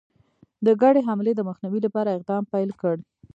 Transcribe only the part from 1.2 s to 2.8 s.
د مخنیوي لپاره اقدام پیل